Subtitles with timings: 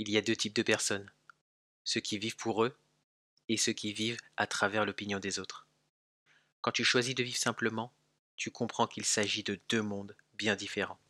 [0.00, 1.10] Il y a deux types de personnes,
[1.82, 2.76] ceux qui vivent pour eux
[3.48, 5.66] et ceux qui vivent à travers l'opinion des autres.
[6.60, 7.90] Quand tu choisis de vivre simplement,
[8.36, 11.00] tu comprends qu'il s'agit de deux mondes bien différents.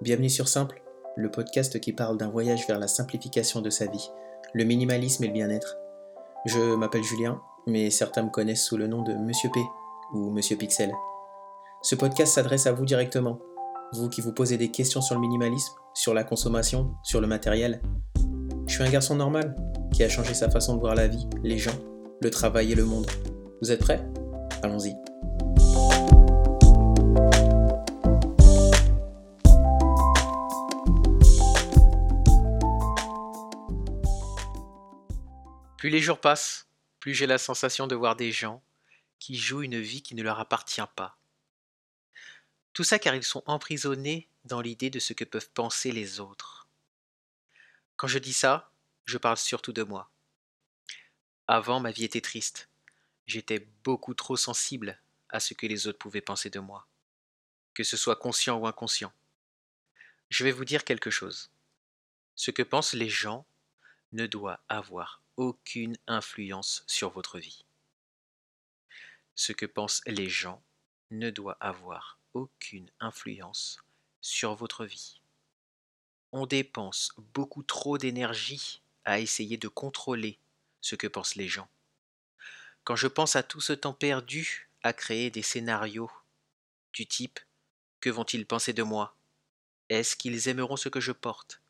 [0.00, 0.82] Bienvenue sur Simple,
[1.14, 4.10] le podcast qui parle d'un voyage vers la simplification de sa vie,
[4.54, 5.76] le minimalisme et le bien-être.
[6.46, 9.60] Je m'appelle Julien, mais certains me connaissent sous le nom de Monsieur P
[10.14, 10.92] ou Monsieur Pixel.
[11.82, 13.38] Ce podcast s'adresse à vous directement,
[13.92, 17.82] vous qui vous posez des questions sur le minimalisme, sur la consommation, sur le matériel.
[18.66, 19.54] Je suis un garçon normal
[19.92, 21.78] qui a changé sa façon de voir la vie, les gens,
[22.20, 23.06] le travail et le monde.
[23.60, 24.02] Vous êtes prêts?
[24.62, 24.94] Allons-y.
[35.76, 36.68] Plus les jours passent,
[37.00, 38.62] plus j'ai la sensation de voir des gens
[39.18, 41.18] qui jouent une vie qui ne leur appartient pas.
[42.72, 46.66] Tout ça car ils sont emprisonnés dans l'idée de ce que peuvent penser les autres.
[47.96, 48.72] Quand je dis ça,
[49.04, 50.10] je parle surtout de moi.
[51.46, 52.68] Avant, ma vie était triste.
[53.26, 54.98] J'étais beaucoup trop sensible
[55.28, 56.86] à ce que les autres pouvaient penser de moi,
[57.74, 59.12] que ce soit conscient ou inconscient.
[60.30, 61.50] Je vais vous dire quelque chose.
[62.36, 63.44] Ce que pensent les gens
[64.12, 67.64] ne doit avoir aucune influence sur votre vie.
[69.34, 70.62] Ce que pensent les gens
[71.10, 73.78] ne doit avoir aucune influence
[74.20, 75.20] sur votre vie.
[76.32, 80.38] On dépense beaucoup trop d'énergie à essayer de contrôler
[80.80, 81.68] ce que pensent les gens.
[82.84, 86.10] Quand je pense à tout ce temps perdu à créer des scénarios
[86.92, 87.38] du type
[88.00, 89.16] Que vont-ils penser de moi?
[89.88, 91.60] Est-ce qu'ils aimeront ce que je porte?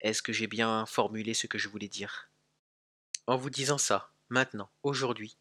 [0.00, 2.28] Est-ce que j'ai bien formulé ce que je voulais dire?
[3.26, 5.36] En vous disant ça, maintenant, aujourd'hui,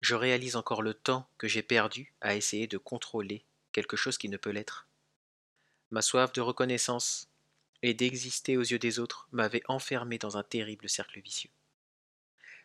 [0.00, 4.28] je réalise encore le temps que j'ai perdu à essayer de contrôler quelque chose qui
[4.28, 4.86] ne peut l'être.
[5.90, 7.28] Ma soif de reconnaissance
[7.82, 11.50] et d'exister aux yeux des autres m'avait enfermé dans un terrible cercle vicieux.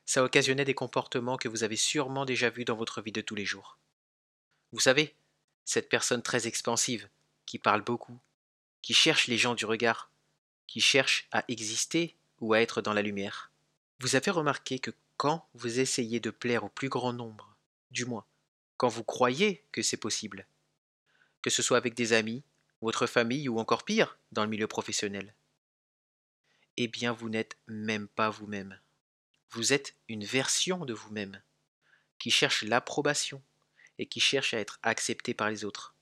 [0.06, 3.36] Ça occasionnait des comportements que vous avez sûrement déjà vus dans votre vie de tous
[3.36, 3.78] les jours.
[4.72, 5.16] Vous savez,
[5.64, 7.10] cette personne très expansive,
[7.46, 8.20] qui parle beaucoup,
[8.82, 10.12] qui cherche les gens du regard,
[10.68, 13.52] qui cherche à exister ou à être dans la lumière.
[14.00, 17.56] Vous avez remarqué que quand vous essayez de plaire au plus grand nombre,
[17.92, 18.26] du moins,
[18.78, 20.46] quand vous croyez que c'est possible,
[21.46, 22.44] que ce soit avec des amis,
[22.82, 25.36] votre famille ou encore pire, dans le milieu professionnel,
[26.76, 28.80] eh bien vous n'êtes même pas vous-même.
[29.52, 31.40] Vous êtes une version de vous-même
[32.18, 33.44] qui cherche l'approbation
[34.00, 35.94] et qui cherche à être accepté par les autres,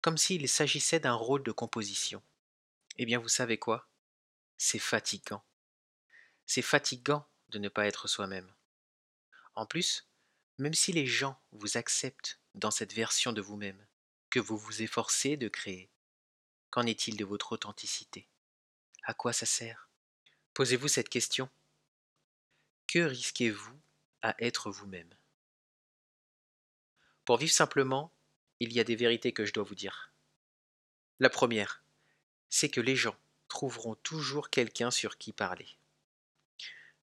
[0.00, 2.22] comme s'il s'agissait d'un rôle de composition.
[2.96, 3.86] Eh bien vous savez quoi?
[4.56, 5.44] C'est fatigant
[6.46, 8.50] c'est fatigant de ne pas être soi-même.
[9.54, 10.08] En plus,
[10.56, 13.86] même si les gens vous acceptent dans cette version de vous-même
[14.32, 15.90] que vous vous efforcez de créer,
[16.70, 18.26] qu'en est-il de votre authenticité?
[19.02, 19.90] À quoi ça sert?
[20.54, 21.50] Posez-vous cette question.
[22.86, 23.78] Que risquez-vous
[24.22, 25.14] à être vous-même?
[27.26, 28.10] Pour vivre simplement,
[28.58, 30.14] il y a des vérités que je dois vous dire.
[31.20, 31.84] La première,
[32.48, 33.16] c'est que les gens
[33.48, 35.68] trouveront toujours quelqu'un sur qui parler.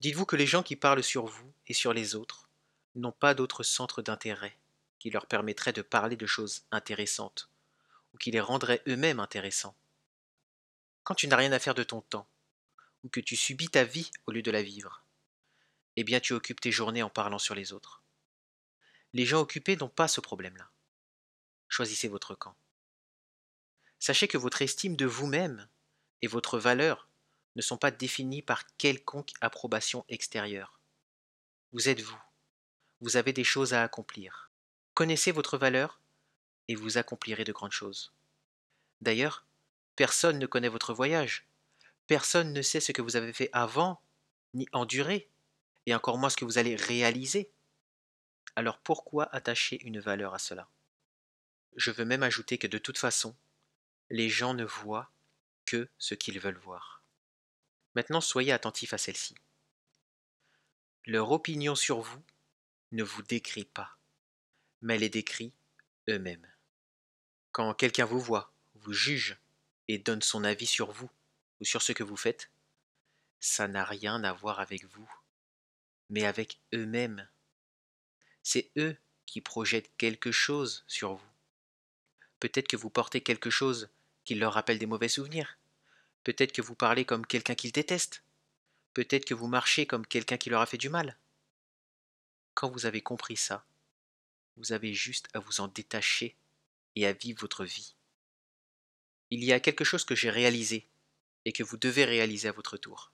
[0.02, 2.50] Dites-vous que les gens qui parlent sur vous et sur les autres
[2.96, 4.58] n'ont pas d'autre centre d'intérêt
[5.04, 7.50] qui leur permettrait de parler de choses intéressantes
[8.14, 9.76] ou qui les rendrait eux-mêmes intéressants.
[11.04, 12.26] Quand tu n'as rien à faire de ton temps,
[13.04, 15.04] ou que tu subis ta vie au lieu de la vivre,
[15.98, 18.02] eh bien tu occupes tes journées en parlant sur les autres.
[19.12, 20.72] Les gens occupés n'ont pas ce problème-là.
[21.68, 22.56] Choisissez votre camp.
[24.00, 25.68] Sachez que votre estime de vous-même
[26.22, 27.10] et votre valeur
[27.58, 30.80] ne sont pas définis par quelconque approbation extérieure.
[31.74, 32.24] Vous êtes vous.
[33.02, 34.53] Vous avez des choses à accomplir.
[34.94, 36.00] Connaissez votre valeur
[36.68, 38.14] et vous accomplirez de grandes choses.
[39.02, 39.46] D'ailleurs,
[39.96, 41.46] personne ne connaît votre voyage.
[42.08, 44.02] Personne ne sait ce que vous avez fait avant,
[44.54, 45.30] ni enduré,
[45.86, 47.50] et encore moins ce que vous allez réaliser.
[48.56, 50.70] Alors pourquoi attacher une valeur à cela?
[51.76, 53.36] Je veux même ajouter que de toute façon,
[54.10, 55.10] les gens ne voient
[55.66, 57.02] que ce qu'ils veulent voir.
[57.96, 59.36] Maintenant soyez attentifs à celle-ci.
[61.06, 62.24] Leur opinion sur vous
[62.92, 63.98] ne vous décrit pas,
[64.84, 65.52] mais les décrit
[66.08, 66.48] eux-mêmes.
[67.52, 69.38] Quand quelqu'un vous voit, vous juge
[69.88, 71.10] et donne son avis sur vous
[71.60, 72.52] ou sur ce que vous faites,
[73.40, 75.12] ça n'a rien à voir avec vous,
[76.12, 77.28] mais avec eux-mêmes.
[78.44, 78.96] C'est eux
[79.26, 81.32] qui projettent quelque chose sur vous.
[82.40, 83.90] Peut-être que vous portez quelque chose
[84.24, 85.58] qui leur rappelle des mauvais souvenirs,
[86.24, 88.24] Peut-être que vous parlez comme quelqu'un qu'ils détestent.
[88.94, 91.18] Peut-être que vous marchez comme quelqu'un qui leur a fait du mal.
[92.54, 93.66] Quand vous avez compris ça,
[94.58, 96.36] vous avez juste à vous en détacher
[96.96, 97.96] et à vivre votre vie.
[99.30, 100.88] Il y a quelque chose que j'ai réalisé
[101.46, 103.12] et que vous devez réaliser à votre tour.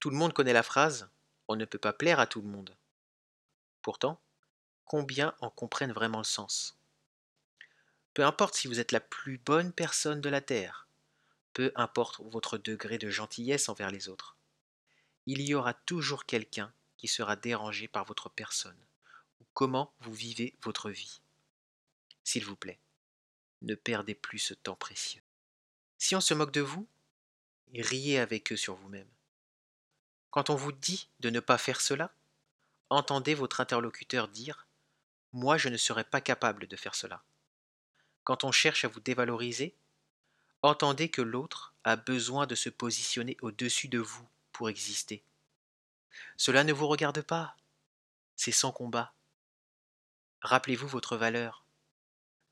[0.00, 1.08] Tout le monde connaît la phrase
[1.48, 2.76] On ne peut pas plaire à tout le monde.
[3.82, 4.20] Pourtant,
[4.84, 6.78] combien en comprennent vraiment le sens?
[8.14, 10.88] Peu importe si vous êtes la plus bonne personne de la Terre,
[11.52, 14.36] peu importe votre degré de gentillesse envers les autres,
[15.26, 18.85] il y aura toujours quelqu'un qui sera dérangé par votre personne
[19.40, 21.20] ou comment vous vivez votre vie.
[22.24, 22.78] S'il vous plaît,
[23.62, 25.22] ne perdez plus ce temps précieux.
[25.98, 26.86] Si on se moque de vous,
[27.74, 29.08] riez avec eux sur vous-même.
[30.30, 32.12] Quand on vous dit de ne pas faire cela,
[32.90, 34.66] entendez votre interlocuteur dire⁇
[35.38, 37.16] Moi je ne serais pas capable de faire cela⁇
[38.24, 39.74] Quand on cherche à vous dévaloriser,
[40.62, 45.22] entendez que l'autre a besoin de se positionner au-dessus de vous pour exister.
[46.36, 47.56] Cela ne vous regarde pas,
[48.36, 49.12] c'est son combat.
[50.42, 51.64] Rappelez-vous votre valeur.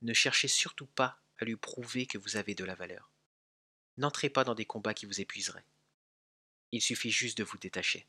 [0.02, 3.10] Ne cherchez surtout pas à lui prouver que vous avez de la valeur.
[3.96, 5.66] N'entrez pas dans des combats qui vous épuiseraient.
[6.72, 8.06] Il suffit juste de vous détacher.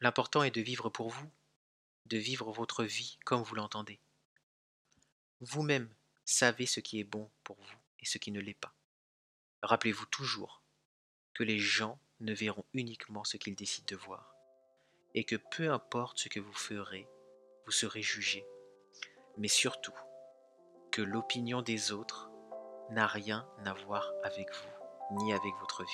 [0.00, 1.30] L'important est de vivre pour vous,
[2.06, 4.00] de vivre votre vie comme vous l'entendez.
[5.40, 5.88] Vous-même
[6.24, 8.74] savez ce qui est bon pour vous et ce qui ne l'est pas.
[9.62, 10.62] Rappelez-vous toujours
[11.34, 14.34] que les gens ne verront uniquement ce qu'ils décident de voir,
[15.14, 17.06] et que peu importe ce que vous ferez,
[17.66, 18.46] vous serez jugé,
[19.38, 19.92] mais surtout
[20.92, 22.30] que l'opinion des autres
[22.92, 25.90] n'a rien à voir avec vous, ni avec votre vie.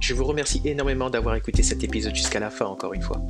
[0.00, 3.20] Je vous remercie énormément d'avoir écouté cet épisode jusqu'à la fin encore une fois.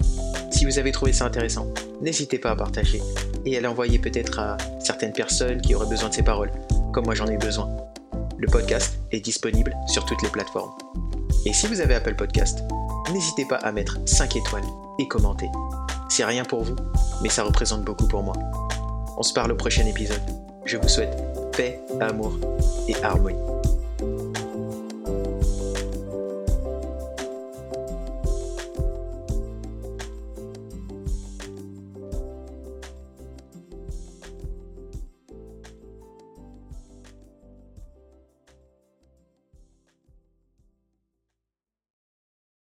[0.53, 1.67] Si vous avez trouvé ça intéressant,
[2.01, 3.03] n'hésitez pas à partager
[3.45, 6.53] et à l'envoyer peut-être à certaines personnes qui auraient besoin de ces paroles,
[6.93, 7.69] comme moi j'en ai besoin.
[8.39, 10.73] Le podcast est disponible sur toutes les plateformes.
[11.47, 12.61] Et si vous avez Apple Podcast,
[13.13, 14.67] n'hésitez pas à mettre 5 étoiles
[14.99, 15.49] et commenter.
[16.09, 16.77] C'est rien pour vous,
[17.23, 18.35] mais ça représente beaucoup pour moi.
[19.17, 20.23] On se parle au prochain épisode.
[20.65, 21.17] Je vous souhaite
[21.57, 22.33] paix, amour
[22.89, 23.39] et harmonie.